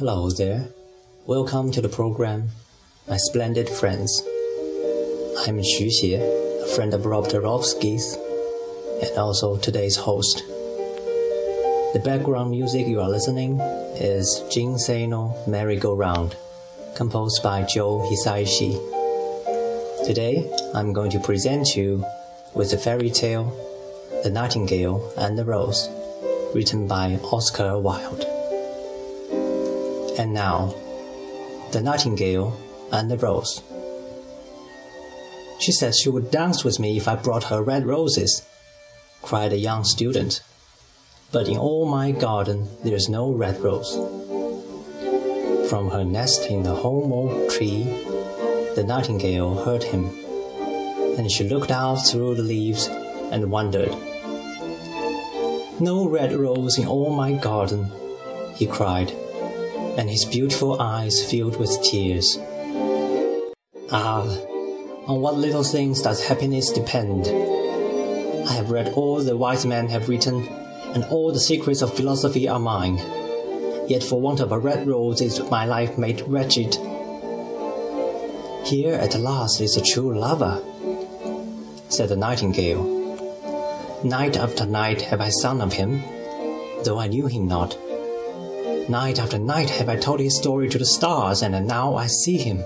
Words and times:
Hello 0.00 0.30
there. 0.30 0.66
Welcome 1.26 1.70
to 1.72 1.82
the 1.82 1.88
program, 1.90 2.48
my 3.06 3.18
splendid 3.18 3.68
friends. 3.68 4.22
I'm 5.46 5.58
Xu 5.58 5.88
Xie, 5.88 6.16
a 6.62 6.66
friend 6.74 6.94
of 6.94 7.04
Rob 7.04 7.26
Turovsky's, 7.26 8.16
and 9.02 9.18
also 9.18 9.58
today's 9.58 9.96
host. 9.96 10.38
The 11.92 12.00
background 12.02 12.50
music 12.50 12.86
you 12.86 13.02
are 13.02 13.10
listening 13.10 13.60
is 14.00 14.42
Jinsei 14.48 15.06
no 15.06 15.36
Merry-Go-Round, 15.46 16.34
composed 16.96 17.42
by 17.42 17.64
Joe 17.64 17.98
Hisaishi. 18.10 18.72
Today, 20.06 20.50
I'm 20.72 20.94
going 20.94 21.10
to 21.10 21.20
present 21.20 21.76
you 21.76 22.06
with 22.54 22.70
the 22.70 22.78
fairy 22.78 23.10
tale 23.10 23.52
The 24.22 24.30
Nightingale 24.30 25.12
and 25.18 25.36
the 25.36 25.44
Rose, 25.44 25.90
written 26.54 26.88
by 26.88 27.16
Oscar 27.22 27.78
Wilde. 27.78 28.29
And 30.20 30.34
now, 30.34 30.74
The 31.72 31.80
Nightingale 31.80 32.54
and 32.92 33.10
the 33.10 33.16
Rose. 33.16 33.62
She 35.58 35.72
said 35.72 35.94
she 35.94 36.10
would 36.10 36.30
dance 36.30 36.62
with 36.62 36.78
me 36.78 36.98
if 36.98 37.08
I 37.08 37.16
brought 37.16 37.44
her 37.44 37.62
red 37.62 37.86
roses, 37.86 38.46
cried 39.22 39.54
a 39.54 39.56
young 39.56 39.82
student. 39.82 40.42
But 41.32 41.48
in 41.48 41.56
all 41.56 41.86
my 41.86 42.10
garden 42.10 42.68
there's 42.84 43.08
no 43.08 43.32
red 43.32 43.62
rose. 43.62 43.94
From 45.70 45.88
her 45.88 46.04
nest 46.04 46.44
in 46.50 46.64
the 46.64 46.74
holm 46.74 47.14
oak 47.14 47.50
tree, 47.50 47.84
the 48.76 48.84
nightingale 48.86 49.64
heard 49.64 49.84
him, 49.84 50.10
and 51.16 51.32
she 51.32 51.48
looked 51.48 51.70
out 51.70 52.06
through 52.06 52.34
the 52.34 52.42
leaves 52.42 52.88
and 53.32 53.50
wondered. 53.50 53.96
No 55.80 56.06
red 56.06 56.34
rose 56.34 56.76
in 56.76 56.86
all 56.86 57.08
my 57.08 57.32
garden, 57.32 57.90
he 58.56 58.66
cried, 58.66 59.14
and 59.96 60.08
his 60.08 60.24
beautiful 60.24 60.80
eyes 60.80 61.22
filled 61.30 61.58
with 61.58 61.82
tears. 61.82 62.38
Ah, 63.90 64.22
on 65.06 65.20
what 65.20 65.36
little 65.36 65.64
things 65.64 66.02
does 66.02 66.24
happiness 66.24 66.70
depend? 66.70 67.26
I 68.48 68.52
have 68.52 68.70
read 68.70 68.92
all 68.94 69.20
the 69.22 69.36
wise 69.36 69.66
men 69.66 69.88
have 69.88 70.08
written, 70.08 70.46
and 70.94 71.04
all 71.04 71.32
the 71.32 71.40
secrets 71.40 71.82
of 71.82 71.94
philosophy 71.94 72.48
are 72.48 72.58
mine. 72.58 72.98
Yet 73.88 74.02
for 74.02 74.20
want 74.20 74.40
of 74.40 74.52
a 74.52 74.58
red 74.58 74.86
rose 74.86 75.20
is 75.20 75.40
my 75.50 75.64
life 75.64 75.98
made 75.98 76.22
wretched. 76.22 76.76
Here 78.64 78.94
at 78.94 79.18
last 79.18 79.60
is 79.60 79.76
a 79.76 79.82
true 79.82 80.16
lover, 80.16 80.62
said 81.88 82.08
the 82.08 82.16
nightingale. 82.16 83.00
Night 84.04 84.36
after 84.36 84.64
night 84.64 85.02
have 85.02 85.20
I 85.20 85.30
sung 85.30 85.60
of 85.60 85.72
him, 85.72 86.02
though 86.84 86.98
I 86.98 87.08
knew 87.08 87.26
him 87.26 87.48
not. 87.48 87.76
Night 88.90 89.20
after 89.20 89.38
night 89.38 89.70
have 89.70 89.88
I 89.88 89.94
told 89.94 90.18
his 90.18 90.36
story 90.36 90.68
to 90.68 90.76
the 90.76 90.84
stars, 90.84 91.42
and 91.42 91.64
now 91.64 91.94
I 91.94 92.08
see 92.08 92.36
him. 92.36 92.64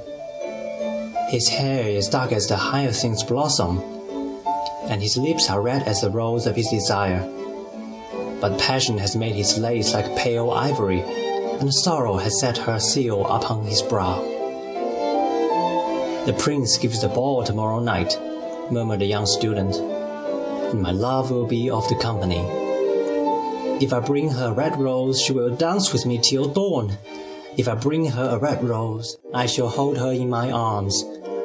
His 1.29 1.51
hair 1.51 1.87
is 1.87 2.09
dark 2.09 2.33
as 2.33 2.47
the 2.47 2.57
hyacinth's 2.57 3.23
blossom, 3.23 3.83
and 4.89 5.03
his 5.03 5.19
lips 5.19 5.51
are 5.51 5.61
red 5.61 5.83
as 5.83 6.01
the 6.01 6.09
rose 6.09 6.47
of 6.47 6.57
his 6.57 6.71
desire. 6.71 7.21
But 8.41 8.59
passion 8.59 8.97
has 8.97 9.15
made 9.15 9.35
his 9.35 9.59
lace 9.59 9.93
like 9.93 10.17
pale 10.17 10.51
ivory, 10.51 11.03
and 11.03 11.75
sorrow 11.75 12.17
has 12.17 12.41
set 12.41 12.57
her 12.57 12.81
seal 12.81 13.27
upon 13.27 13.67
his 13.67 13.83
brow. 13.83 14.23
The 16.25 16.37
prince 16.39 16.79
gives 16.79 17.03
the 17.03 17.09
ball 17.09 17.45
tomorrow 17.45 17.81
night, 17.81 18.19
murmured 18.71 19.01
the 19.01 19.05
young 19.05 19.27
student, 19.27 19.75
and 19.77 20.81
my 20.81 20.93
love 20.93 21.31
will 21.31 21.47
be 21.47 21.69
of 21.69 21.87
the 21.91 21.97
company. 21.97 22.64
If 23.81 23.93
I 23.93 23.99
bring 23.99 24.31
her 24.31 24.47
a 24.51 24.53
red 24.53 24.79
rose, 24.79 25.21
she 25.21 25.33
will 25.33 25.55
dance 25.55 25.93
with 25.93 26.07
me 26.07 26.19
till 26.19 26.47
dawn. 26.47 26.97
If 27.57 27.67
I 27.67 27.75
bring 27.75 28.07
her 28.07 28.31
a 28.31 28.39
red 28.39 28.63
rose, 28.63 29.17
I 29.35 29.47
shall 29.47 29.69
hold 29.69 29.99
her 29.99 30.13
in 30.13 30.31
my 30.31 30.51
arms, 30.53 31.03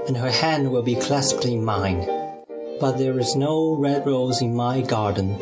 and 0.07 0.15
her 0.15 0.29
hand 0.29 0.71
will 0.71 0.83
be 0.83 0.95
clasped 0.95 1.45
in 1.45 1.65
mine. 1.65 2.07
But 2.79 2.97
there 2.97 3.17
is 3.19 3.35
no 3.35 3.75
red 3.75 4.05
rose 4.05 4.41
in 4.43 4.55
my 4.55 4.81
garden, 4.81 5.39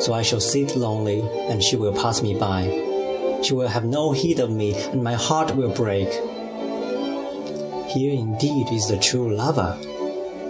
so 0.00 0.14
I 0.14 0.22
shall 0.22 0.40
sit 0.40 0.74
lonely, 0.74 1.20
and 1.20 1.62
she 1.62 1.76
will 1.76 1.92
pass 1.92 2.22
me 2.22 2.34
by. 2.34 2.64
She 3.42 3.52
will 3.52 3.68
have 3.68 3.84
no 3.84 4.12
heed 4.12 4.38
of 4.38 4.50
me, 4.50 4.74
and 4.74 5.04
my 5.04 5.14
heart 5.14 5.54
will 5.54 5.74
break. 5.74 6.08
Here 7.88 8.12
indeed 8.12 8.72
is 8.72 8.88
the 8.88 8.98
true 8.98 9.34
lover, 9.34 9.76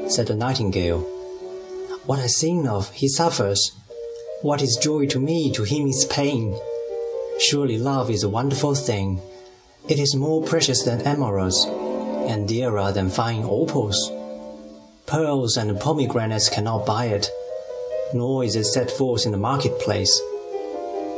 said 0.09 0.29
the 0.29 0.37
nightingale. 0.37 1.01
What 2.07 2.21
I 2.21 2.29
sing 2.29 2.69
of, 2.69 2.91
he 2.91 3.09
suffers. 3.09 3.73
What 4.43 4.61
is 4.61 4.77
joy 4.83 5.07
to 5.07 5.21
me, 5.21 5.53
to 5.53 5.63
him 5.63 5.87
is 5.87 6.05
pain. 6.05 6.59
Surely 7.39 7.79
love 7.79 8.11
is 8.11 8.25
a 8.25 8.29
wonderful 8.29 8.75
thing. 8.75 9.21
It 9.89 10.01
is 10.01 10.17
more 10.17 10.43
precious 10.43 10.83
than 10.83 11.03
emeralds, 11.03 11.65
and 11.65 12.49
dearer 12.49 12.91
than 12.91 13.09
fine 13.09 13.45
opals. 13.45 14.11
Pearls 15.07 15.57
and 15.57 15.79
pomegranates 15.79 16.49
cannot 16.49 16.85
buy 16.85 17.07
it, 17.07 17.31
nor 18.15 18.43
is 18.43 18.57
it 18.57 18.65
set 18.65 18.91
forth 18.91 19.27
in 19.27 19.31
the 19.31 19.39
marketplace. 19.39 20.21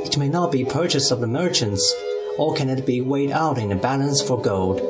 It 0.05 0.19
may 0.19 0.29
not 0.29 0.53
be 0.53 0.67
purchased 0.67 1.11
of 1.11 1.21
the 1.21 1.27
merchants, 1.27 1.95
or 2.37 2.55
can 2.55 2.69
it 2.69 2.85
be 2.85 3.01
weighed 3.01 3.31
out 3.31 3.57
in 3.57 3.73
a 3.73 3.77
balance 3.77 4.21
for 4.21 4.39
gold. 4.39 4.81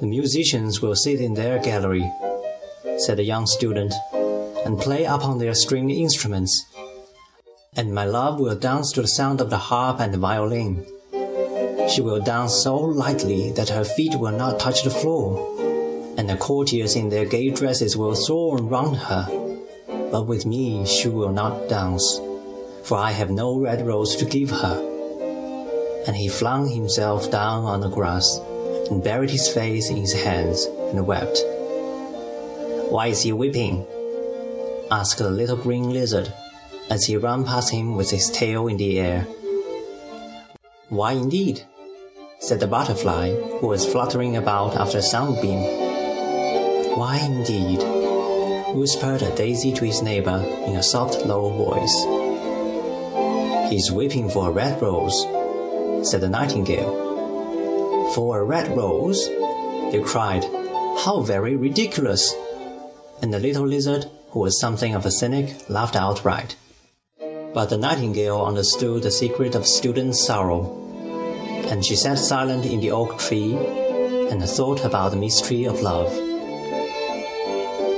The 0.00 0.08
musicians 0.08 0.82
will 0.82 0.96
sit 0.96 1.20
in 1.20 1.34
their 1.34 1.60
gallery, 1.60 2.10
said 2.98 3.18
the 3.18 3.22
young 3.22 3.46
student, 3.46 3.94
and 4.64 4.78
play 4.78 5.04
upon 5.04 5.38
their 5.38 5.54
stringed 5.54 5.92
instruments. 5.92 6.66
And 7.74 7.94
my 7.94 8.04
love 8.04 8.38
will 8.38 8.54
dance 8.54 8.92
to 8.92 9.02
the 9.02 9.08
sound 9.08 9.40
of 9.40 9.50
the 9.50 9.58
harp 9.58 10.00
and 10.00 10.12
the 10.12 10.18
violin. 10.18 10.86
She 11.88 12.00
will 12.00 12.20
dance 12.20 12.54
so 12.54 12.76
lightly 12.76 13.50
that 13.52 13.70
her 13.70 13.84
feet 13.84 14.14
will 14.18 14.32
not 14.32 14.60
touch 14.60 14.82
the 14.82 14.90
floor, 14.90 15.36
and 16.16 16.28
the 16.28 16.36
courtiers 16.36 16.96
in 16.96 17.08
their 17.08 17.24
gay 17.24 17.50
dresses 17.50 17.96
will 17.96 18.14
throng 18.14 18.68
round 18.68 18.96
her. 18.96 19.26
But 20.10 20.26
with 20.26 20.46
me 20.46 20.86
she 20.86 21.08
will 21.08 21.32
not 21.32 21.68
dance, 21.68 22.20
for 22.84 22.98
I 22.98 23.12
have 23.12 23.30
no 23.30 23.58
red 23.58 23.86
rose 23.86 24.16
to 24.16 24.24
give 24.24 24.50
her. 24.50 24.88
And 26.06 26.16
he 26.16 26.28
flung 26.28 26.68
himself 26.68 27.30
down 27.30 27.64
on 27.64 27.80
the 27.80 27.88
grass 27.88 28.38
and 28.90 29.02
buried 29.02 29.30
his 29.30 29.48
face 29.48 29.88
in 29.88 29.96
his 29.96 30.12
hands 30.12 30.66
and 30.66 31.06
wept. 31.06 31.38
Why 32.90 33.06
is 33.06 33.22
he 33.22 33.32
weeping? 33.32 33.86
Asked 34.92 35.16
the 35.16 35.30
little 35.30 35.56
green 35.56 35.88
lizard 35.88 36.30
as 36.90 37.06
he 37.06 37.16
ran 37.16 37.44
past 37.44 37.72
him 37.72 37.96
with 37.96 38.10
his 38.10 38.28
tail 38.28 38.68
in 38.68 38.76
the 38.76 39.00
air. 39.00 39.22
Why 40.90 41.12
indeed? 41.12 41.64
said 42.40 42.60
the 42.60 42.66
butterfly, 42.66 43.30
who 43.60 43.68
was 43.68 43.90
fluttering 43.90 44.36
about 44.36 44.76
after 44.76 44.98
a 44.98 45.02
sunbeam. 45.02 45.60
Why 46.98 47.16
indeed? 47.24 47.80
whispered 48.74 49.22
a 49.22 49.34
daisy 49.34 49.72
to 49.72 49.86
his 49.86 50.02
neighbor 50.02 50.44
in 50.66 50.76
a 50.76 50.82
soft, 50.82 51.24
low 51.24 51.48
voice. 51.48 51.96
He's 53.72 53.90
weeping 53.90 54.28
for 54.28 54.50
a 54.50 54.52
red 54.52 54.82
rose, 54.82 55.22
said 56.06 56.20
the 56.20 56.28
nightingale. 56.28 58.10
For 58.14 58.40
a 58.40 58.44
red 58.44 58.76
rose? 58.76 59.26
they 59.90 60.02
cried. 60.04 60.44
How 61.04 61.22
very 61.24 61.56
ridiculous! 61.56 62.34
And 63.22 63.32
the 63.32 63.38
little 63.38 63.66
lizard, 63.66 64.04
who 64.32 64.40
was 64.40 64.58
something 64.58 64.94
of 64.94 65.04
a 65.06 65.10
cynic, 65.10 65.68
laughed 65.68 65.94
outright. 65.94 66.56
But 67.52 67.66
the 67.66 67.76
nightingale 67.76 68.44
understood 68.44 69.02
the 69.02 69.10
secret 69.10 69.54
of 69.54 69.66
student 69.66 70.16
sorrow, 70.16 70.78
and 71.70 71.84
she 71.84 71.96
sat 71.96 72.18
silent 72.18 72.64
in 72.64 72.80
the 72.80 72.90
oak 72.90 73.18
tree 73.18 73.54
and 74.30 74.42
thought 74.42 74.84
about 74.84 75.10
the 75.10 75.18
mystery 75.18 75.64
of 75.64 75.82
love. 75.82 76.10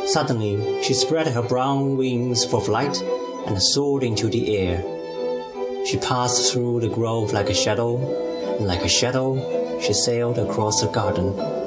Suddenly, 0.08 0.82
she 0.82 0.92
spread 0.92 1.28
her 1.28 1.42
brown 1.42 1.96
wings 1.96 2.44
for 2.44 2.60
flight 2.60 3.00
and 3.46 3.62
soared 3.62 4.02
into 4.02 4.28
the 4.28 4.56
air. 4.56 4.82
She 5.86 5.98
passed 5.98 6.52
through 6.52 6.80
the 6.80 6.88
grove 6.88 7.32
like 7.32 7.48
a 7.48 7.54
shadow, 7.54 7.96
and 8.56 8.66
like 8.66 8.84
a 8.84 8.88
shadow, 8.88 9.80
she 9.80 9.92
sailed 9.92 10.38
across 10.38 10.80
the 10.80 10.88
garden. 10.88 11.63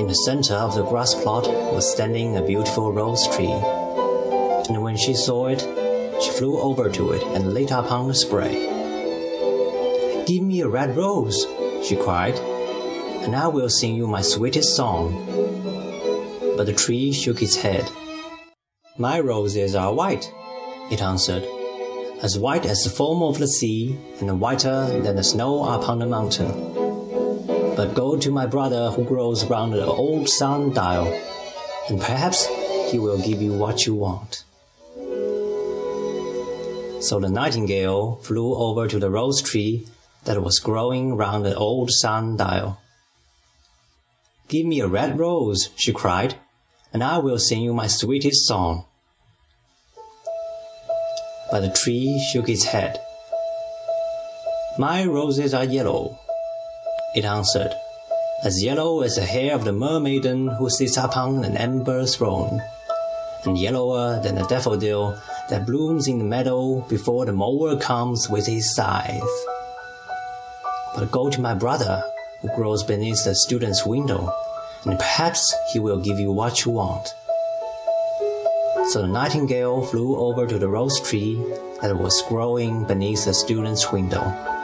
In 0.00 0.06
the 0.06 0.14
center 0.14 0.54
of 0.54 0.74
the 0.74 0.82
grass 0.82 1.14
plot 1.14 1.46
was 1.46 1.92
standing 1.92 2.34
a 2.34 2.42
beautiful 2.42 2.90
rose 2.90 3.28
tree, 3.36 3.52
and 3.52 4.82
when 4.82 4.96
she 4.96 5.12
saw 5.12 5.48
it, 5.48 5.60
she 6.22 6.30
flew 6.30 6.58
over 6.58 6.88
to 6.88 7.12
it 7.12 7.22
and 7.34 7.52
lit 7.52 7.70
upon 7.70 8.08
the 8.08 8.14
spray. 8.14 8.54
Give 10.26 10.42
me 10.42 10.62
a 10.62 10.68
red 10.68 10.96
rose, 10.96 11.46
she 11.84 11.96
cried, 11.96 12.34
and 13.24 13.36
I 13.36 13.48
will 13.48 13.68
sing 13.68 13.94
you 13.94 14.06
my 14.06 14.22
sweetest 14.22 14.74
song. 14.74 15.12
But 16.56 16.64
the 16.64 16.72
tree 16.72 17.12
shook 17.12 17.42
its 17.42 17.56
head. 17.56 17.86
My 18.96 19.20
roses 19.20 19.74
are 19.74 19.92
white, 19.92 20.32
it 20.90 21.02
answered, 21.02 21.44
as 22.22 22.38
white 22.38 22.64
as 22.64 22.84
the 22.84 22.90
foam 22.90 23.22
of 23.22 23.38
the 23.38 23.46
sea, 23.46 23.98
and 24.20 24.40
whiter 24.40 24.86
than 25.02 25.16
the 25.16 25.22
snow 25.22 25.62
upon 25.62 25.98
the 25.98 26.06
mountain. 26.06 26.79
But 27.80 27.94
go 27.94 28.18
to 28.18 28.30
my 28.30 28.44
brother 28.44 28.90
who 28.90 29.04
grows 29.04 29.46
round 29.46 29.72
the 29.72 29.86
old 29.86 30.28
sundial, 30.28 31.18
and 31.88 31.98
perhaps 31.98 32.46
he 32.90 32.98
will 32.98 33.18
give 33.18 33.40
you 33.40 33.54
what 33.54 33.86
you 33.86 33.94
want. 33.94 34.44
So 37.02 37.18
the 37.18 37.30
nightingale 37.30 38.16
flew 38.16 38.54
over 38.54 38.86
to 38.86 38.98
the 38.98 39.08
rose 39.08 39.40
tree 39.40 39.86
that 40.24 40.42
was 40.42 40.58
growing 40.58 41.16
round 41.16 41.46
the 41.46 41.56
old 41.56 41.90
sundial. 41.90 42.78
Give 44.48 44.66
me 44.66 44.80
a 44.80 44.86
red 44.86 45.18
rose, 45.18 45.70
she 45.76 45.94
cried, 45.94 46.34
and 46.92 47.02
I 47.02 47.16
will 47.16 47.38
sing 47.38 47.62
you 47.62 47.72
my 47.72 47.86
sweetest 47.86 48.46
song. 48.46 48.84
But 51.50 51.60
the 51.60 51.72
tree 51.72 52.22
shook 52.30 52.50
its 52.50 52.64
head. 52.64 53.00
My 54.76 55.06
roses 55.06 55.54
are 55.54 55.64
yellow, 55.64 56.18
it 57.14 57.24
answered, 57.24 57.74
as 58.44 58.62
yellow 58.62 59.00
as 59.00 59.16
the 59.16 59.24
hair 59.24 59.54
of 59.54 59.64
the 59.64 59.72
mermaiden 59.72 60.48
who 60.56 60.70
sits 60.70 60.96
upon 60.96 61.44
an 61.44 61.56
amber 61.56 62.06
throne, 62.06 62.62
and 63.44 63.58
yellower 63.58 64.20
than 64.22 64.36
the 64.36 64.46
daffodil 64.46 65.18
that 65.48 65.66
blooms 65.66 66.06
in 66.06 66.18
the 66.18 66.24
meadow 66.24 66.80
before 66.88 67.26
the 67.26 67.32
mower 67.32 67.76
comes 67.76 68.28
with 68.28 68.46
his 68.46 68.74
scythe. 68.74 69.22
But 70.94 71.10
go 71.10 71.30
to 71.30 71.40
my 71.40 71.54
brother, 71.54 72.02
who 72.40 72.48
grows 72.54 72.82
beneath 72.82 73.24
the 73.24 73.34
student's 73.34 73.84
window, 73.84 74.32
and 74.84 74.98
perhaps 74.98 75.54
he 75.72 75.78
will 75.78 76.00
give 76.00 76.18
you 76.18 76.32
what 76.32 76.64
you 76.64 76.72
want. 76.72 77.14
So 78.88 79.02
the 79.02 79.08
nightingale 79.08 79.84
flew 79.86 80.16
over 80.16 80.46
to 80.46 80.58
the 80.58 80.68
rose 80.68 81.00
tree 81.00 81.36
that 81.82 81.96
was 81.96 82.22
growing 82.28 82.86
beneath 82.86 83.24
the 83.24 83.34
student's 83.34 83.92
window. 83.92 84.59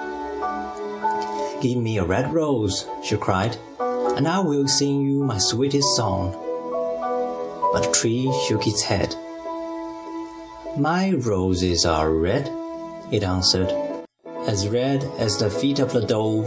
Give 1.62 1.79
me 1.79 1.97
a 1.97 2.05
red 2.05 2.35
rose, 2.35 2.87
she 3.03 3.17
cried, 3.17 3.56
and 3.81 4.29
I 4.29 4.41
will 4.41 4.69
sing 4.69 5.00
you 5.00 5.25
my 5.25 5.38
sweetest 5.38 5.97
song. 5.97 6.32
But 7.73 7.85
the 7.85 7.93
tree 7.93 8.31
shook 8.47 8.67
its 8.67 8.82
head. 8.82 9.17
My 10.76 11.12
roses 11.12 11.87
are 11.87 12.11
red, 12.11 12.53
it 13.11 13.23
answered, 13.23 13.73
as 14.47 14.69
red 14.69 15.05
as 15.19 15.38
the 15.38 15.49
feet 15.49 15.79
of 15.79 15.94
the 15.94 16.03
dove, 16.03 16.47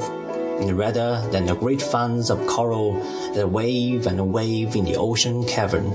and 0.61 0.77
redder 0.77 1.27
than 1.31 1.47
the 1.47 1.55
great 1.55 1.81
fans 1.81 2.29
of 2.29 2.45
coral 2.45 2.93
that 3.33 3.49
wave 3.49 4.05
and 4.05 4.31
wave 4.31 4.75
in 4.75 4.85
the 4.85 4.97
ocean 4.97 5.43
cavern. 5.45 5.89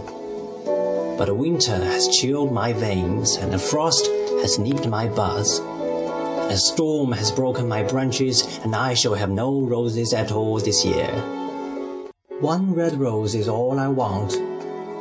But 1.16 1.36
winter 1.36 1.76
has 1.76 2.08
chilled 2.08 2.50
my 2.50 2.72
veins, 2.72 3.36
and 3.36 3.52
the 3.52 3.58
frost 3.58 4.06
has 4.42 4.58
nipped 4.58 4.88
my 4.88 5.06
buds. 5.06 5.60
A 6.50 6.56
storm 6.56 7.10
has 7.12 7.32
broken 7.32 7.66
my 7.66 7.82
branches, 7.82 8.60
and 8.62 8.76
I 8.76 8.94
shall 8.94 9.14
have 9.14 9.30
no 9.30 9.62
roses 9.62 10.12
at 10.12 10.30
all 10.30 10.60
this 10.60 10.84
year. 10.84 11.10
One 12.38 12.74
red 12.74 12.94
rose 12.94 13.34
is 13.34 13.48
all 13.48 13.78
I 13.78 13.88
want, 13.88 14.32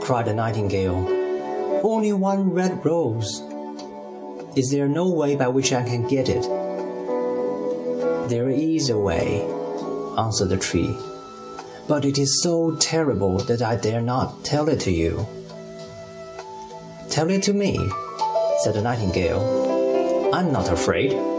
cried 0.02 0.26
the 0.26 0.34
nightingale. 0.34 1.06
Only 1.84 2.14
one 2.14 2.52
red 2.52 2.84
rose. 2.86 3.42
Is 4.56 4.72
there 4.72 4.88
no 4.88 5.10
way 5.10 5.36
by 5.36 5.50
which 5.50 5.74
I 5.74 5.84
can 5.84 6.08
get 6.08 6.30
it? 6.30 6.44
There 8.30 8.50
is 8.50 8.90
a 8.90 8.98
way, 8.98 9.42
answered 10.18 10.50
the 10.50 10.58
tree, 10.58 10.96
but 11.88 12.06
it 12.06 12.18
is 12.18 12.42
so 12.42 12.76
terrible 12.78 13.38
that 13.40 13.62
I 13.62 13.76
dare 13.76 14.02
not 14.02 14.44
tell 14.46 14.70
it 14.70 14.80
to 14.82 14.92
you. 14.92 15.28
Tell 17.10 17.30
it 17.30 17.44
to 17.44 17.54
me, 17.54 17.78
said 18.60 18.76
the 18.76 18.82
nightingale. 18.82 20.32
I'm 20.34 20.52
not 20.52 20.72
afraid. 20.72 21.33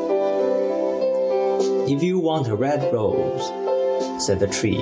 If 1.86 2.02
you 2.02 2.18
want 2.18 2.48
a 2.48 2.56
red 2.56 2.90
rose, 2.94 3.44
said 4.24 4.40
the 4.40 4.46
tree, 4.46 4.80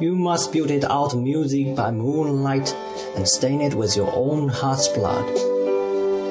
you 0.00 0.16
must 0.16 0.50
build 0.50 0.70
it 0.70 0.82
out 0.82 1.12
of 1.12 1.20
music 1.20 1.76
by 1.76 1.90
moonlight 1.90 2.74
and 3.16 3.28
stain 3.28 3.60
it 3.60 3.74
with 3.74 3.96
your 3.96 4.10
own 4.14 4.48
heart's 4.48 4.88
blood. 4.88 5.28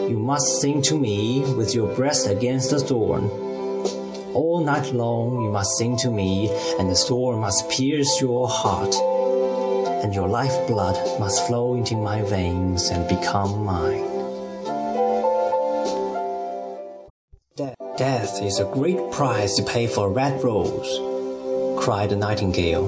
You 0.09 0.17
must 0.17 0.59
sing 0.59 0.81
to 0.81 0.97
me 0.97 1.53
with 1.53 1.75
your 1.75 1.95
breast 1.95 2.25
against 2.25 2.71
the 2.71 2.79
thorn. 2.79 3.29
All 4.33 4.63
night 4.65 4.91
long 4.91 5.43
you 5.43 5.51
must 5.51 5.77
sing 5.77 5.97
to 5.97 6.09
me, 6.09 6.49
and 6.79 6.89
the 6.89 6.95
thorn 6.95 7.37
must 7.39 7.69
pierce 7.69 8.19
your 8.19 8.47
heart, 8.49 8.95
and 10.03 10.15
your 10.15 10.27
lifeblood 10.27 11.19
must 11.19 11.45
flow 11.45 11.75
into 11.75 11.95
my 11.95 12.23
veins 12.23 12.89
and 12.89 13.07
become 13.07 13.63
mine. 13.63 14.08
Death 17.99 18.41
is 18.41 18.61
a 18.61 18.71
great 18.71 19.11
price 19.11 19.57
to 19.57 19.63
pay 19.63 19.85
for 19.85 20.07
a 20.07 20.09
red 20.09 20.41
rose, 20.41 21.83
cried 21.83 22.11
the 22.11 22.15
nightingale, 22.15 22.85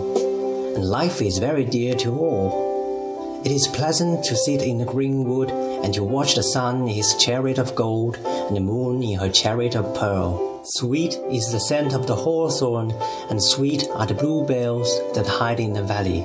and 0.74 0.86
life 0.86 1.22
is 1.22 1.38
very 1.38 1.66
dear 1.66 1.96
to 1.96 2.18
all. 2.18 3.42
It 3.44 3.52
is 3.52 3.68
pleasant 3.68 4.24
to 4.24 4.38
sit 4.38 4.62
in 4.62 4.78
the 4.78 4.86
green 4.86 5.25
wood 5.25 5.52
and 5.52 5.94
to 5.96 6.06
watch 6.06 6.36
the 6.36 6.44
sun 6.44 6.84
in 6.84 6.96
his 6.96 7.13
chariot 7.16 7.58
of 7.58 7.75
gold 7.75 8.19
and 8.24 8.56
the 8.56 8.62
moon 8.62 9.04
in 9.04 9.19
her 9.19 9.28
chariot 9.28 9.75
of 9.75 9.94
pearl. 9.96 10.62
Sweet 10.63 11.16
is 11.30 11.52
the 11.52 11.60
scent 11.60 11.94
of 11.94 12.08
the 12.08 12.16
hawthorn, 12.16 12.92
and 13.30 13.44
sweet 13.44 13.90
are 13.94 14.06
the 14.06 14.13
bluebells 14.13 14.98
that 15.13 15.28
hide 15.28 15.60
in 15.60 15.74
the 15.74 15.84
valley, 15.84 16.22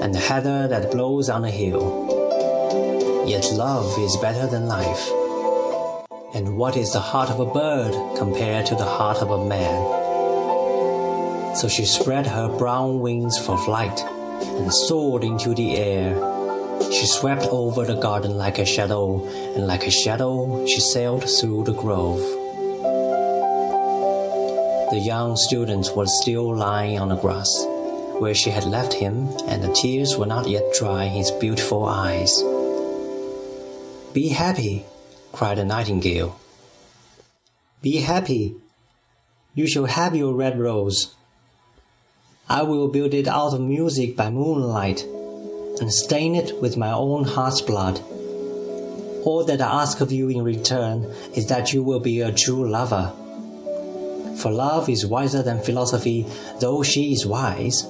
and 0.00 0.14
the 0.14 0.20
heather 0.20 0.66
that 0.68 0.90
blows 0.90 1.28
on 1.28 1.42
the 1.42 1.50
hill. 1.50 1.84
Yet 3.26 3.52
love 3.52 3.92
is 3.98 4.16
better 4.16 4.46
than 4.46 4.68
life. 4.68 5.25
And 6.36 6.56
what 6.56 6.76
is 6.76 6.92
the 6.92 7.00
heart 7.00 7.30
of 7.30 7.40
a 7.40 7.46
bird 7.46 7.92
compared 8.16 8.66
to 8.66 8.76
the 8.76 8.84
heart 8.84 9.18
of 9.18 9.30
a 9.30 9.44
man? 9.44 11.56
So 11.56 11.66
she 11.66 11.84
spread 11.84 12.26
her 12.26 12.48
brown 12.58 13.00
wings 13.00 13.38
for 13.38 13.58
flight 13.58 14.00
and 14.00 14.72
soared 14.72 15.24
into 15.24 15.54
the 15.54 15.76
air 15.76 16.14
she 16.92 17.06
swept 17.06 17.46
over 17.50 17.84
the 17.84 17.94
garden 17.94 18.36
like 18.36 18.58
a 18.58 18.64
shadow, 18.64 19.24
and 19.56 19.66
like 19.66 19.86
a 19.86 19.90
shadow 19.90 20.64
she 20.66 20.80
sailed 20.80 21.28
through 21.28 21.64
the 21.64 21.72
grove. 21.72 22.20
The 24.90 25.00
young 25.02 25.36
student 25.36 25.96
was 25.96 26.20
still 26.22 26.54
lying 26.54 27.00
on 27.00 27.08
the 27.08 27.16
grass, 27.16 27.50
where 28.20 28.34
she 28.34 28.50
had 28.50 28.64
left 28.64 28.92
him, 28.92 29.28
and 29.48 29.62
the 29.62 29.72
tears 29.72 30.16
were 30.16 30.26
not 30.26 30.48
yet 30.48 30.64
dry 30.78 31.04
in 31.04 31.12
his 31.12 31.30
beautiful 31.32 31.86
eyes. 31.86 32.40
Be 34.12 34.28
happy, 34.28 34.84
cried 35.36 35.58
the 35.58 35.64
nightingale. 35.66 36.40
Be 37.82 37.98
happy. 37.98 38.56
You 39.54 39.66
shall 39.66 39.84
have 39.84 40.16
your 40.16 40.32
red 40.32 40.58
rose. 40.58 41.14
I 42.48 42.62
will 42.62 42.88
build 42.88 43.12
it 43.12 43.28
out 43.28 43.52
of 43.52 43.60
music 43.60 44.16
by 44.16 44.30
moonlight 44.30 45.02
and 45.78 45.92
stain 45.92 46.34
it 46.34 46.58
with 46.62 46.78
my 46.78 46.90
own 46.90 47.24
heart's 47.24 47.60
blood. 47.60 48.00
All 49.26 49.44
that 49.46 49.60
I 49.60 49.82
ask 49.82 50.00
of 50.00 50.10
you 50.10 50.30
in 50.30 50.42
return 50.42 51.04
is 51.34 51.48
that 51.48 51.70
you 51.74 51.82
will 51.82 52.00
be 52.00 52.22
a 52.22 52.32
true 52.32 52.66
lover. 52.66 53.12
For 54.38 54.50
love 54.50 54.88
is 54.88 55.04
wiser 55.04 55.42
than 55.42 55.60
philosophy, 55.62 56.24
though 56.60 56.82
she 56.82 57.12
is 57.12 57.26
wise, 57.26 57.82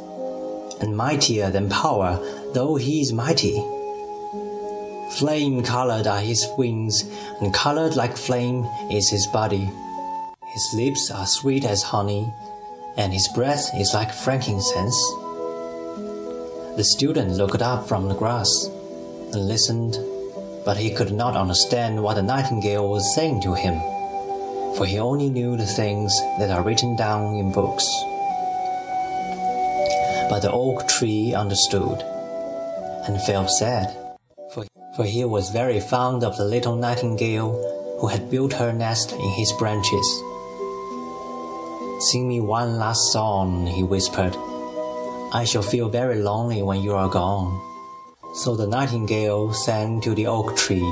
and 0.80 0.96
mightier 0.96 1.52
than 1.52 1.70
power, 1.70 2.18
though 2.54 2.74
he 2.74 3.02
is 3.02 3.12
mighty. 3.12 3.62
Flame 5.18 5.62
colored 5.62 6.06
are 6.06 6.20
his 6.20 6.46
wings, 6.58 7.02
and 7.40 7.54
colored 7.54 7.96
like 7.96 8.18
flame 8.18 8.68
is 8.90 9.08
his 9.08 9.26
body. 9.26 9.70
His 10.52 10.74
lips 10.74 11.10
are 11.10 11.26
sweet 11.26 11.64
as 11.64 11.82
honey, 11.82 12.30
and 12.98 13.14
his 13.14 13.26
breath 13.28 13.70
is 13.74 13.94
like 13.94 14.12
frankincense. 14.12 14.94
The 16.76 16.84
student 16.84 17.30
looked 17.30 17.62
up 17.62 17.88
from 17.88 18.08
the 18.08 18.14
grass 18.14 18.68
and 19.32 19.48
listened, 19.48 19.96
but 20.66 20.76
he 20.76 20.90
could 20.90 21.12
not 21.12 21.34
understand 21.34 22.02
what 22.02 22.16
the 22.16 22.22
nightingale 22.22 22.90
was 22.90 23.14
saying 23.14 23.40
to 23.40 23.54
him, 23.54 23.80
for 24.76 24.84
he 24.84 24.98
only 24.98 25.30
knew 25.30 25.56
the 25.56 25.64
things 25.64 26.14
that 26.38 26.50
are 26.50 26.62
written 26.62 26.94
down 26.94 27.36
in 27.36 27.52
books. 27.52 27.88
But 30.28 30.40
the 30.40 30.52
oak 30.52 30.86
tree 30.88 31.32
understood 31.32 32.02
and 33.08 33.18
felt 33.22 33.48
sad, 33.48 33.96
for, 34.96 35.04
he 35.04 35.24
was 35.24 35.50
very 35.50 35.78
fond 35.78 36.24
of 36.24 36.36
the 36.36 36.44
little 36.44 36.74
nightingale 36.74 37.52
who 38.00 38.06
had 38.06 38.30
built 38.30 38.54
her 38.54 38.72
nest 38.72 39.12
in 39.12 39.30
his 39.30 39.52
branches. 39.52 40.22
Sing 42.10 42.26
me 42.28 42.40
one 42.40 42.78
last 42.78 43.12
song, 43.12 43.66
he 43.66 43.82
whispered 43.82 44.36
I 45.32 45.44
shall 45.44 45.62
feel 45.62 45.88
very 45.88 46.16
lonely 46.16 46.62
when 46.62 46.80
you 46.82 46.94
are 46.94 47.08
gone. 47.08 47.60
So 48.36 48.54
the 48.54 48.66
nightingale 48.66 49.52
sang 49.52 50.00
to 50.02 50.14
the 50.14 50.26
oak 50.26 50.56
tree, 50.56 50.88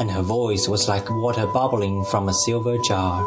and 0.00 0.10
her 0.10 0.22
voice 0.22 0.68
was 0.68 0.88
like 0.88 1.10
water 1.10 1.46
bubbling 1.46 2.04
from 2.04 2.28
a 2.28 2.34
silver 2.34 2.78
jar. 2.78 3.22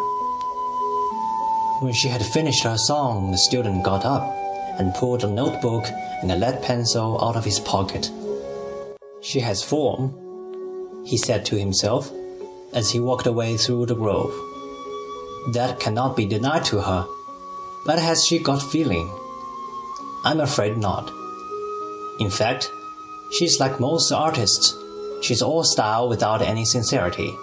When 1.82 1.94
she 1.94 2.08
had 2.08 2.26
finished 2.26 2.64
her 2.64 2.78
song, 2.78 3.32
the 3.32 3.38
student 3.38 3.84
got 3.84 4.04
up 4.04 4.24
and 4.80 4.96
pulled 4.96 5.24
a 5.24 5.28
notebook 5.28 5.86
and 6.22 6.32
a 6.32 6.36
lead 6.36 6.64
pencil 6.64 7.24
out 7.24 7.36
of 7.36 7.46
his 7.46 7.60
pocket. 7.60 8.10
She 9.26 9.40
has 9.40 9.64
form, 9.64 10.14
he 11.04 11.18
said 11.18 11.46
to 11.46 11.58
himself 11.58 12.12
as 12.74 12.92
he 12.92 13.00
walked 13.00 13.26
away 13.26 13.58
through 13.58 13.88
the 13.88 13.96
grove. 13.96 14.32
That 15.54 15.80
cannot 15.80 16.16
be 16.16 16.28
denied 16.28 16.64
to 16.66 16.82
her. 16.82 17.08
But 17.88 17.98
has 17.98 18.24
she 18.24 18.38
got 18.38 18.62
feeling? 18.62 19.10
I'm 20.24 20.40
afraid 20.40 20.78
not. 20.78 21.12
In 22.20 22.30
fact, 22.30 22.70
she's 23.32 23.60
like 23.60 23.80
most 23.80 24.12
artists. 24.12 24.78
She's 25.24 25.42
all 25.42 25.64
style 25.64 26.08
without 26.08 26.44
any 26.44 26.64
sincerity. 26.64 27.36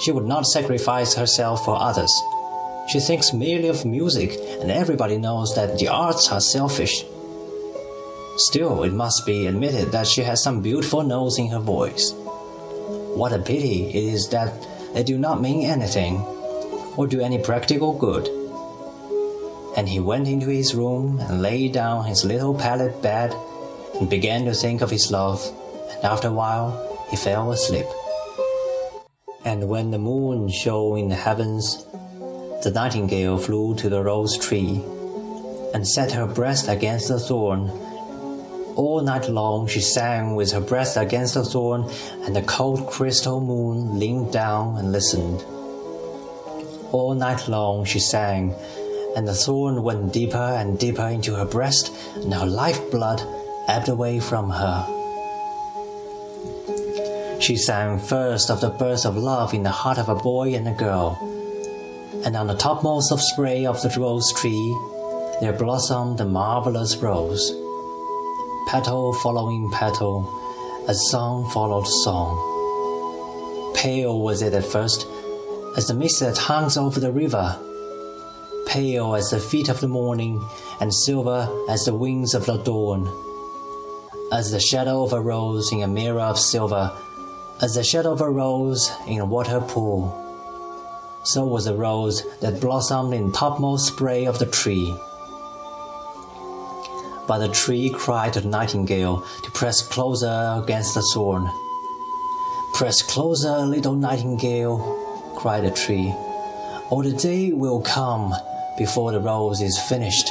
She 0.00 0.10
would 0.10 0.26
not 0.26 0.46
sacrifice 0.46 1.14
herself 1.14 1.64
for 1.64 1.80
others. 1.80 2.12
She 2.88 2.98
thinks 2.98 3.32
merely 3.32 3.68
of 3.68 3.84
music, 3.84 4.32
and 4.60 4.68
everybody 4.68 5.16
knows 5.16 5.54
that 5.54 5.78
the 5.78 5.86
arts 5.86 6.32
are 6.32 6.40
selfish. 6.40 7.04
Still, 8.36 8.82
it 8.82 8.92
must 8.92 9.26
be 9.26 9.46
admitted 9.46 9.92
that 9.92 10.06
she 10.06 10.22
has 10.22 10.42
some 10.42 10.62
beautiful 10.62 11.02
notes 11.02 11.38
in 11.38 11.48
her 11.48 11.58
voice. 11.58 12.12
What 13.14 13.32
a 13.32 13.38
pity 13.38 13.90
it 13.90 13.94
is 13.94 14.28
that 14.30 14.52
they 14.94 15.02
do 15.02 15.18
not 15.18 15.42
mean 15.42 15.68
anything, 15.68 16.16
or 16.96 17.06
do 17.06 17.20
any 17.20 17.38
practical 17.38 17.92
good. 17.92 18.28
And 19.76 19.88
he 19.88 20.00
went 20.00 20.28
into 20.28 20.48
his 20.48 20.74
room 20.74 21.18
and 21.20 21.42
lay 21.42 21.68
down 21.68 22.06
his 22.06 22.24
little 22.24 22.54
pallet 22.54 23.02
bed 23.02 23.34
and 24.00 24.08
began 24.08 24.46
to 24.46 24.54
think 24.54 24.80
of 24.80 24.90
his 24.90 25.10
love, 25.10 25.44
and 25.90 26.04
after 26.04 26.28
a 26.28 26.32
while 26.32 27.06
he 27.10 27.16
fell 27.16 27.52
asleep. 27.52 27.86
And 29.44 29.68
when 29.68 29.90
the 29.90 29.98
moon 29.98 30.48
shone 30.48 30.98
in 30.98 31.08
the 31.08 31.16
heavens, 31.16 31.84
the 32.62 32.72
nightingale 32.74 33.36
flew 33.38 33.74
to 33.76 33.90
the 33.90 34.02
rose 34.02 34.38
tree 34.38 34.82
and 35.74 35.86
set 35.86 36.12
her 36.12 36.26
breast 36.26 36.68
against 36.68 37.08
the 37.08 37.18
thorn. 37.18 37.70
All 38.74 39.02
night 39.02 39.28
long 39.28 39.66
she 39.66 39.80
sang 39.80 40.34
with 40.34 40.52
her 40.52 40.60
breast 40.60 40.96
against 40.96 41.34
the 41.34 41.44
thorn, 41.44 41.84
and 42.24 42.34
the 42.34 42.42
cold 42.42 42.86
crystal 42.86 43.40
moon 43.40 43.98
leaned 43.98 44.32
down 44.32 44.78
and 44.78 44.92
listened. 44.92 45.44
All 46.90 47.14
night 47.14 47.48
long 47.48 47.84
she 47.84 47.98
sang, 47.98 48.54
and 49.14 49.28
the 49.28 49.34
thorn 49.34 49.82
went 49.82 50.12
deeper 50.12 50.38
and 50.38 50.78
deeper 50.78 51.06
into 51.06 51.34
her 51.34 51.44
breast, 51.44 51.92
and 52.14 52.32
her 52.32 52.46
lifeblood 52.46 53.22
ebbed 53.68 53.88
away 53.88 54.20
from 54.20 54.50
her. 54.50 54.86
She 57.40 57.56
sang 57.56 57.98
first 57.98 58.50
of 58.50 58.60
the 58.60 58.70
birth 58.70 59.04
of 59.04 59.16
love 59.16 59.52
in 59.52 59.64
the 59.64 59.70
heart 59.70 59.98
of 59.98 60.08
a 60.08 60.14
boy 60.14 60.54
and 60.54 60.66
a 60.66 60.72
girl, 60.72 61.18
and 62.24 62.36
on 62.36 62.46
the 62.46 62.56
topmost 62.56 63.12
of 63.12 63.20
spray 63.20 63.66
of 63.66 63.82
the 63.82 63.92
rose 64.00 64.32
tree 64.32 64.76
there 65.40 65.52
blossomed 65.52 66.18
the 66.18 66.24
marvelous 66.24 66.96
rose. 66.96 67.61
Petal 68.72 69.12
following 69.12 69.70
petal, 69.70 70.26
as 70.88 71.10
song 71.10 71.46
followed 71.50 71.86
song. 71.86 73.74
Pale 73.76 74.18
was 74.18 74.40
it 74.40 74.54
at 74.54 74.64
first, 74.64 75.06
as 75.76 75.88
the 75.88 75.94
mist 75.94 76.20
that 76.20 76.38
hangs 76.38 76.78
over 76.78 76.98
the 76.98 77.12
river, 77.12 77.54
pale 78.66 79.14
as 79.14 79.28
the 79.28 79.38
feet 79.38 79.68
of 79.68 79.82
the 79.82 79.88
morning, 79.88 80.42
and 80.80 80.94
silver 80.94 81.46
as 81.68 81.84
the 81.84 81.92
wings 81.92 82.32
of 82.32 82.46
the 82.46 82.56
dawn. 82.56 83.06
As 84.32 84.50
the 84.50 84.58
shadow 84.58 85.04
of 85.04 85.12
a 85.12 85.20
rose 85.20 85.70
in 85.70 85.82
a 85.82 85.86
mirror 85.86 86.22
of 86.22 86.38
silver 86.38 86.96
as 87.60 87.74
the 87.74 87.84
shadow 87.84 88.12
of 88.12 88.22
a 88.22 88.30
rose 88.30 88.90
in 89.06 89.20
a 89.20 89.26
water 89.26 89.60
pool. 89.60 90.18
So 91.24 91.44
was 91.44 91.66
the 91.66 91.76
rose 91.76 92.22
that 92.40 92.62
blossomed 92.62 93.12
in 93.12 93.32
topmost 93.32 93.88
spray 93.88 94.24
of 94.24 94.38
the 94.38 94.46
tree. 94.46 94.96
But 97.26 97.38
the 97.38 97.48
tree 97.48 97.90
cried 97.90 98.32
to 98.34 98.40
the 98.40 98.48
nightingale 98.48 99.24
to 99.44 99.50
press 99.52 99.80
closer 99.80 100.60
against 100.62 100.94
the 100.94 101.02
thorn. 101.14 101.48
Press 102.74 103.02
closer, 103.02 103.58
little 103.60 103.94
nightingale, 103.94 105.34
cried 105.36 105.64
the 105.64 105.70
tree, 105.70 106.14
or 106.90 107.02
the 107.02 107.12
day 107.12 107.52
will 107.52 107.80
come 107.80 108.34
before 108.76 109.12
the 109.12 109.20
rose 109.20 109.60
is 109.60 109.78
finished. 109.78 110.28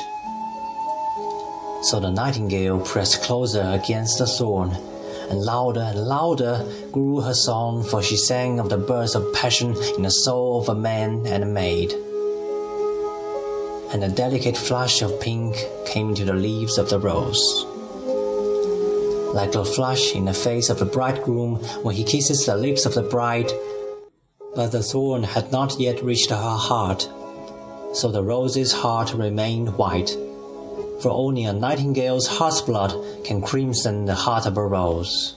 So 1.84 2.00
the 2.00 2.12
nightingale 2.12 2.80
pressed 2.80 3.24
closer 3.24 3.62
against 3.62 4.20
the 4.20 4.28
thorn 4.28 4.76
and 5.32 5.46
louder 5.46 5.80
and 5.82 6.06
louder 6.08 6.66
grew 6.92 7.22
her 7.22 7.34
song, 7.34 7.84
for 7.84 8.04
she 8.04 8.18
sang 8.18 8.60
of 8.60 8.70
the 8.70 8.78
birth 8.78 9.16
of 9.16 9.34
passion 9.34 9.76
in 9.96 10.04
the 10.04 10.12
soul 10.12 10.62
of 10.62 10.68
a 10.68 10.76
man 10.76 11.26
and 11.26 11.44
a 11.44 11.48
maid. 11.48 11.94
And 13.94 14.04
a 14.04 14.10
delicate 14.10 14.58
flush 14.58 15.02
of 15.02 15.20
pink 15.20 15.56
came 15.86 16.10
into 16.10 16.26
the 16.26 16.34
leaves 16.34 16.78
of 16.78 16.90
the 16.90 17.00
rose. 17.00 17.66
Like 19.34 19.56
a 19.56 19.66
flush 19.66 20.16
in 20.16 20.26
the 20.26 20.34
face 20.34 20.70
of 20.70 20.80
the 20.80 20.86
bridegroom 20.86 21.56
when 21.84 21.96
he 21.96 22.04
kisses 22.04 22.46
the 22.46 22.56
lips 22.56 22.86
of 22.86 22.94
the 22.94 23.04
bride, 23.04 23.52
but 24.56 24.72
the 24.72 24.84
thorn 24.84 25.24
had 25.24 25.52
not 25.52 25.80
yet 25.80 26.04
reached 26.04 26.30
her 26.30 26.36
heart, 26.36 27.10
so 27.94 28.12
the 28.12 28.24
rose's 28.24 28.74
heart 28.74 29.14
remained 29.14 29.78
white 29.78 30.18
for 31.02 31.10
only 31.10 31.46
a 31.46 31.54
nightingale's 31.54 32.28
heart's 32.28 32.62
blood 32.62 32.94
can 33.24 33.42
crimson 33.42 34.06
the 34.06 34.14
heart 34.14 34.46
of 34.46 34.56
a 34.56 34.66
rose. 34.66 35.36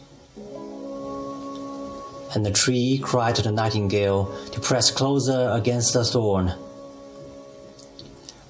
And 2.34 2.44
the 2.44 2.50
tree 2.50 3.00
cried 3.02 3.36
to 3.36 3.42
the 3.42 3.52
nightingale 3.52 4.26
to 4.52 4.60
press 4.60 4.90
closer 4.90 5.50
against 5.52 5.94
the 5.94 6.04
thorn. 6.04 6.52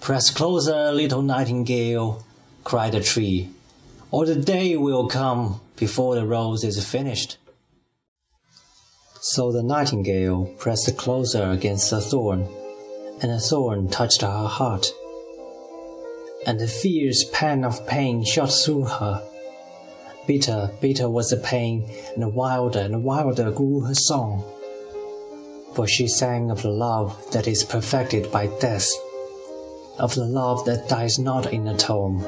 Press 0.04 0.28
closer, 0.28 0.92
little 0.92 1.22
nightingale, 1.22 2.22
cried 2.62 2.92
the 2.92 3.00
tree, 3.00 3.48
or 4.10 4.26
the 4.26 4.34
day 4.34 4.76
will 4.76 5.08
come 5.08 5.62
before 5.76 6.14
the 6.14 6.26
rose 6.26 6.62
is 6.62 6.84
finished. 6.84 7.38
So 9.22 9.50
the 9.50 9.62
nightingale 9.62 10.44
pressed 10.58 10.94
closer 10.98 11.50
against 11.50 11.88
the 11.88 12.02
thorn, 12.02 12.46
and 13.22 13.32
the 13.32 13.40
thorn 13.40 13.88
touched 13.88 14.20
her 14.20 14.46
heart 14.46 14.92
and 16.46 16.60
a 16.60 16.66
fierce 16.66 17.24
pang 17.32 17.64
of 17.64 17.86
pain 17.86 18.22
shot 18.26 18.52
through 18.52 18.84
her. 18.84 19.26
Bitter, 20.26 20.70
bitter 20.82 21.08
was 21.08 21.30
the 21.30 21.38
pain, 21.38 21.88
and 22.14 22.34
wilder 22.34 22.80
and 22.80 23.04
wilder 23.04 23.50
grew 23.50 23.80
her 23.80 23.94
song. 23.94 24.44
For 25.74 25.88
she 25.88 26.06
sang 26.08 26.50
of 26.50 26.60
the 26.60 26.68
love 26.68 27.16
that 27.32 27.48
is 27.48 27.64
perfected 27.64 28.30
by 28.30 28.48
death, 28.60 28.86
of 29.98 30.14
the 30.14 30.24
love 30.24 30.64
that 30.64 30.88
dies 30.88 31.18
not 31.18 31.52
in 31.52 31.68
a 31.68 31.76
tomb. 31.76 32.24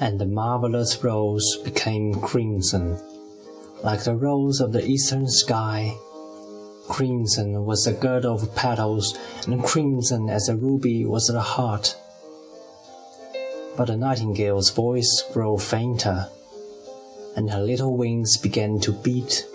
And 0.00 0.20
the 0.20 0.26
marvelous 0.26 1.02
rose 1.02 1.58
became 1.64 2.20
crimson, 2.20 3.00
like 3.82 4.04
the 4.04 4.16
rose 4.16 4.60
of 4.60 4.72
the 4.72 4.84
eastern 4.84 5.28
sky. 5.28 5.94
Crimson 6.88 7.64
was 7.64 7.84
the 7.84 7.92
girdle 7.92 8.34
of 8.34 8.54
petals, 8.54 9.18
and 9.46 9.62
crimson 9.62 10.28
as 10.28 10.48
a 10.48 10.56
ruby 10.56 11.04
was 11.04 11.26
the 11.26 11.40
heart 11.40 11.96
but 13.78 13.86
the 13.86 13.96
nightingale's 13.96 14.70
voice 14.70 15.22
grew 15.32 15.56
fainter, 15.56 16.28
and 17.36 17.48
her 17.48 17.60
little 17.60 17.96
wings 17.96 18.36
began 18.36 18.80
to 18.80 18.90
beat, 18.90 19.46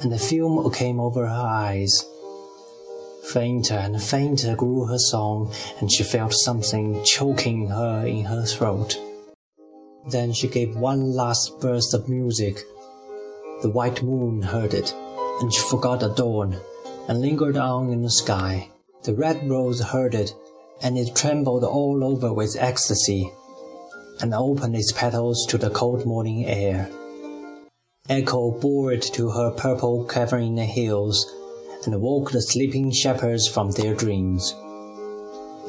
and 0.00 0.10
the 0.10 0.18
film 0.18 0.72
came 0.72 0.98
over 0.98 1.26
her 1.26 1.46
eyes. 1.46 2.06
Fainter 3.32 3.74
and 3.74 4.02
fainter 4.02 4.54
grew 4.54 4.84
her 4.84 4.98
song, 4.98 5.52
and 5.80 5.90
she 5.90 6.04
felt 6.04 6.32
something 6.32 7.02
choking 7.04 7.68
her 7.68 8.06
in 8.06 8.24
her 8.24 8.44
throat. 8.44 8.98
Then 10.08 10.32
she 10.32 10.46
gave 10.48 10.76
one 10.76 11.12
last 11.12 11.58
burst 11.60 11.94
of 11.94 12.08
music. 12.08 12.60
The 13.62 13.70
white 13.70 14.02
moon 14.02 14.42
heard 14.42 14.74
it, 14.74 14.92
and 15.40 15.52
she 15.52 15.60
forgot 15.62 16.00
the 16.00 16.08
dawn, 16.08 16.58
and 17.08 17.20
lingered 17.20 17.56
on 17.56 17.90
in 17.90 18.02
the 18.02 18.10
sky. 18.10 18.68
The 19.04 19.14
red 19.14 19.48
rose 19.48 19.80
heard 19.80 20.14
it, 20.14 20.34
and 20.82 20.98
it 20.98 21.16
trembled 21.16 21.64
all 21.64 22.04
over 22.04 22.32
with 22.32 22.56
ecstasy, 22.58 23.32
and 24.20 24.34
opened 24.34 24.76
its 24.76 24.92
petals 24.92 25.46
to 25.48 25.58
the 25.58 25.70
cold 25.70 26.04
morning 26.04 26.44
air. 26.44 26.90
Echo 28.08 28.50
bore 28.50 28.92
it 28.92 29.02
to 29.14 29.30
her 29.30 29.50
purple 29.50 30.04
cavern 30.04 30.42
in 30.42 30.54
the 30.56 30.66
hills, 30.66 31.26
and 31.86 32.00
woke 32.00 32.30
the 32.30 32.42
sleeping 32.42 32.90
shepherds 32.90 33.48
from 33.48 33.70
their 33.70 33.94
dreams. 33.94 34.54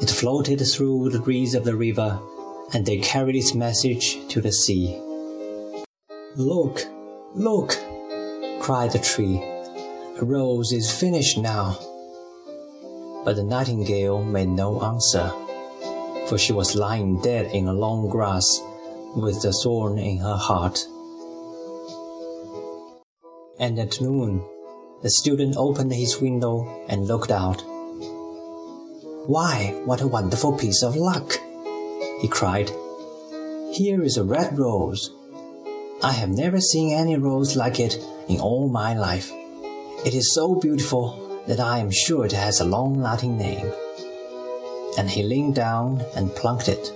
It 0.00 0.10
floated 0.10 0.60
through 0.60 1.10
the 1.10 1.20
reeds 1.20 1.54
of 1.54 1.64
the 1.64 1.76
river, 1.76 2.20
and 2.72 2.84
they 2.84 2.98
carried 2.98 3.36
its 3.36 3.54
message 3.54 4.26
to 4.28 4.40
the 4.40 4.52
sea. 4.52 5.00
Look, 6.36 6.82
look, 7.34 7.70
cried 8.60 8.92
the 8.92 8.98
tree. 8.98 9.42
A 10.18 10.24
rose 10.24 10.72
is 10.72 10.90
finished 10.90 11.38
now 11.38 11.78
but 13.26 13.34
the 13.34 13.42
nightingale 13.42 14.22
made 14.22 14.48
no 14.48 14.80
answer, 14.82 15.32
for 16.28 16.38
she 16.38 16.52
was 16.52 16.76
lying 16.76 17.20
dead 17.22 17.52
in 17.52 17.64
the 17.64 17.72
long 17.72 18.08
grass 18.08 18.62
with 19.16 19.42
the 19.42 19.52
thorn 19.64 19.98
in 19.98 20.18
her 20.18 20.36
heart. 20.36 20.78
And 23.58 23.80
at 23.80 24.00
noon, 24.00 24.44
the 25.02 25.10
student 25.10 25.56
opened 25.56 25.92
his 25.92 26.20
window 26.20 26.84
and 26.88 27.06
looked 27.06 27.30
out. 27.30 27.62
Why, 29.26 29.74
what 29.84 30.00
a 30.00 30.06
wonderful 30.06 30.56
piece 30.56 30.82
of 30.82 30.96
luck! 30.96 31.38
he 32.20 32.28
cried. 32.28 32.70
Here 33.72 34.02
is 34.02 34.16
a 34.16 34.24
red 34.24 34.58
rose. 34.58 35.10
I 36.02 36.12
have 36.12 36.30
never 36.30 36.60
seen 36.60 36.92
any 36.92 37.16
rose 37.16 37.56
like 37.56 37.78
it 37.78 37.98
in 38.28 38.40
all 38.40 38.68
my 38.68 38.94
life. 38.94 39.30
It 40.04 40.14
is 40.14 40.34
so 40.34 40.54
beautiful 40.54 41.42
that 41.46 41.60
I 41.60 41.78
am 41.78 41.90
sure 41.90 42.24
it 42.24 42.32
has 42.32 42.60
a 42.60 42.64
long 42.64 43.00
Latin 43.00 43.36
name. 43.36 43.70
And 44.98 45.10
he 45.10 45.22
leaned 45.22 45.54
down 45.54 46.02
and 46.14 46.34
plucked 46.34 46.68
it. 46.68 46.92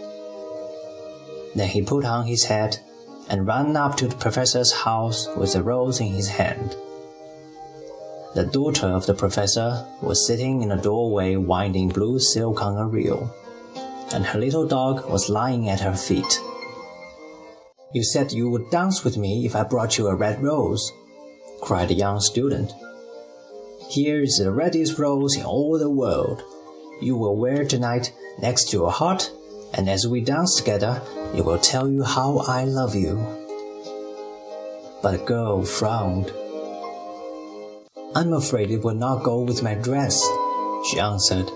Then 1.54 1.68
he 1.68 1.82
put 1.82 2.04
on 2.04 2.26
his 2.26 2.44
hat 2.44 2.80
and 3.28 3.46
ran 3.46 3.76
up 3.76 3.96
to 3.96 4.08
the 4.08 4.16
professor's 4.16 4.72
house 4.72 5.28
with 5.36 5.52
the 5.52 5.62
rose 5.62 6.00
in 6.00 6.08
his 6.08 6.28
hand. 6.28 6.74
The 8.34 8.44
daughter 8.44 8.86
of 8.86 9.06
the 9.06 9.14
professor, 9.14 9.84
was 10.02 10.26
sitting 10.26 10.62
in 10.62 10.72
a 10.72 10.80
doorway 10.80 11.36
winding 11.36 11.88
blue 11.88 12.18
silk 12.18 12.62
on 12.62 12.76
a 12.76 12.86
reel, 12.86 13.34
and 14.12 14.24
her 14.24 14.38
little 14.38 14.66
dog 14.66 15.08
was 15.10 15.28
lying 15.28 15.68
at 15.68 15.80
her 15.80 15.94
feet. 15.96 16.40
You 17.92 18.04
said 18.04 18.32
you 18.32 18.48
would 18.50 18.70
dance 18.70 19.02
with 19.02 19.16
me 19.16 19.44
if 19.44 19.56
I 19.56 19.64
brought 19.64 19.98
you 19.98 20.06
a 20.06 20.14
red 20.14 20.40
rose, 20.42 20.92
cried 21.60 21.88
the 21.88 21.94
young 21.94 22.20
student. 22.20 22.72
Here 23.88 24.22
is 24.22 24.38
the 24.38 24.52
reddest 24.52 24.98
rose 24.98 25.36
in 25.36 25.44
all 25.44 25.76
the 25.76 25.90
world. 25.90 26.44
You 27.00 27.16
will 27.16 27.36
wear 27.36 27.64
tonight 27.64 28.12
next 28.40 28.70
to 28.70 28.76
your 28.76 28.92
heart, 28.92 29.32
and 29.74 29.90
as 29.90 30.06
we 30.06 30.20
dance 30.20 30.54
together, 30.54 31.02
it 31.34 31.44
will 31.44 31.58
tell 31.58 31.90
you 31.90 32.04
how 32.04 32.38
I 32.38 32.64
love 32.64 32.94
you. 32.94 33.16
But 35.02 35.12
the 35.12 35.24
girl 35.24 35.64
frowned. 35.64 36.32
I'm 38.12 38.32
afraid 38.32 38.72
it 38.72 38.82
will 38.82 38.94
not 38.94 39.22
go 39.22 39.42
with 39.42 39.62
my 39.62 39.74
dress, 39.74 40.20
she 40.90 40.98
answered. 40.98 41.48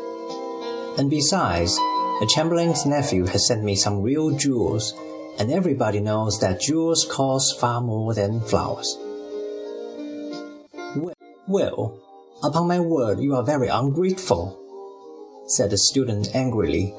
And 0.96 1.10
besides, 1.10 1.74
the 2.20 2.30
Chamberlain's 2.32 2.86
nephew 2.86 3.26
has 3.26 3.48
sent 3.48 3.64
me 3.64 3.74
some 3.74 4.02
real 4.02 4.30
jewels, 4.30 4.94
and 5.36 5.50
everybody 5.50 5.98
knows 5.98 6.38
that 6.38 6.60
jewels 6.60 7.04
cost 7.10 7.58
far 7.58 7.80
more 7.80 8.14
than 8.14 8.40
flowers. 8.40 8.96
Well, 11.48 12.00
upon 12.44 12.68
my 12.68 12.78
word, 12.78 13.18
you 13.18 13.34
are 13.34 13.42
very 13.42 13.66
ungrateful, 13.66 14.56
said 15.48 15.70
the 15.70 15.78
student 15.78 16.36
angrily, 16.36 16.94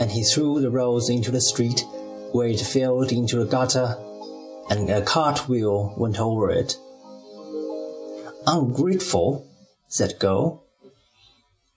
and 0.00 0.08
he 0.08 0.22
threw 0.22 0.60
the 0.60 0.70
rose 0.70 1.10
into 1.10 1.32
the 1.32 1.40
street, 1.40 1.84
where 2.30 2.46
it 2.46 2.60
fell 2.60 3.02
into 3.02 3.38
the 3.38 3.50
gutter, 3.50 3.96
and 4.70 4.88
a 4.88 5.02
cartwheel 5.02 5.94
went 5.96 6.20
over 6.20 6.48
it. 6.48 6.76
Ungrateful, 8.48 9.46
said 9.88 10.18
Go. 10.18 10.62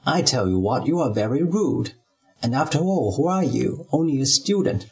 I 0.06 0.22
tell 0.22 0.48
you 0.48 0.58
what, 0.58 0.88
you 0.88 1.00
are 1.00 1.14
very 1.14 1.44
rude. 1.44 1.94
And 2.42 2.56
after 2.56 2.80
all, 2.80 3.16
who 3.16 3.28
are 3.28 3.44
you? 3.44 3.86
Only 3.92 4.20
a 4.22 4.26
student. 4.26 4.88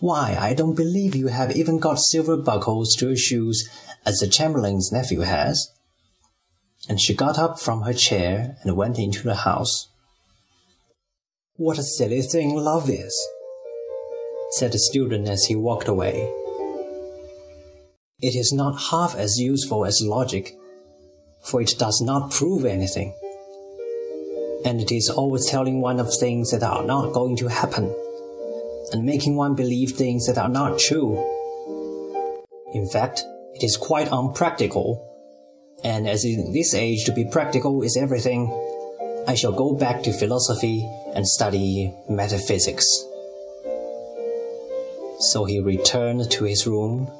Why, 0.00 0.36
I 0.38 0.54
don't 0.54 0.74
believe 0.74 1.14
you 1.14 1.28
have 1.28 1.54
even 1.54 1.78
got 1.78 2.00
silver 2.00 2.36
buckles 2.36 2.96
to 2.96 3.08
your 3.08 3.16
shoes, 3.16 3.68
as 4.04 4.18
the 4.18 4.26
Chamberlain's 4.26 4.90
nephew 4.90 5.20
has 5.20 5.70
and 6.88 7.00
she 7.00 7.14
got 7.14 7.38
up 7.38 7.58
from 7.58 7.82
her 7.82 7.92
chair 7.92 8.56
and 8.62 8.76
went 8.76 8.98
into 8.98 9.22
the 9.22 9.34
house. 9.34 9.88
What 11.56 11.78
a 11.78 11.82
silly 11.82 12.22
thing 12.22 12.54
love 12.54 12.90
is, 12.90 13.28
said 14.52 14.72
the 14.72 14.78
student 14.78 15.28
as 15.28 15.44
he 15.44 15.56
walked 15.56 15.88
away. 15.88 16.30
It 18.20 18.34
is 18.34 18.52
not 18.52 18.90
half 18.90 19.14
as 19.14 19.38
useful 19.38 19.84
as 19.84 20.02
logic, 20.02 20.56
for 21.44 21.60
it 21.60 21.74
does 21.78 22.00
not 22.00 22.30
prove 22.30 22.64
anything. 22.64 23.14
And 24.64 24.80
it 24.80 24.90
is 24.90 25.10
always 25.10 25.46
telling 25.46 25.80
one 25.80 26.00
of 26.00 26.12
things 26.12 26.50
that 26.50 26.62
are 26.62 26.84
not 26.84 27.12
going 27.12 27.36
to 27.38 27.48
happen, 27.48 27.94
and 28.92 29.04
making 29.04 29.36
one 29.36 29.54
believe 29.54 29.92
things 29.92 30.26
that 30.26 30.38
are 30.38 30.48
not 30.48 30.78
true. 30.78 31.18
In 32.72 32.88
fact, 32.88 33.22
it 33.54 33.62
is 33.62 33.76
quite 33.76 34.08
unpractical 34.10 35.10
and 35.84 36.08
as 36.08 36.24
in 36.24 36.50
this 36.52 36.74
age 36.74 37.04
to 37.04 37.12
be 37.12 37.26
practical 37.26 37.82
is 37.82 37.96
everything, 37.96 38.48
I 39.28 39.34
shall 39.34 39.52
go 39.52 39.74
back 39.74 40.02
to 40.04 40.14
philosophy 40.14 40.88
and 41.14 41.28
study 41.28 41.94
metaphysics. 42.08 42.86
So 45.20 45.44
he 45.44 45.60
returned 45.60 46.30
to 46.30 46.44
his 46.44 46.66
room 46.66 47.10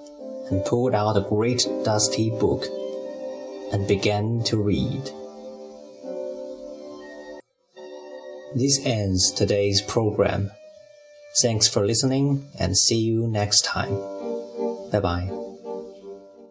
and 0.50 0.64
pulled 0.64 0.94
out 0.94 1.18
a 1.18 1.28
great 1.28 1.68
dusty 1.84 2.30
book 2.30 2.64
and 3.74 3.88
began 3.88 4.40
to 4.44 4.56
read. 4.56 5.02
This 8.54 8.80
ends 8.86 9.32
today's 9.32 9.82
program. 9.82 10.52
Thanks 11.42 11.66
for 11.66 11.84
listening 11.84 12.46
and 12.56 12.78
see 12.78 13.00
you 13.00 13.26
next 13.26 13.62
time. 13.64 13.96
Bye 14.92 15.00
bye. 15.00 15.33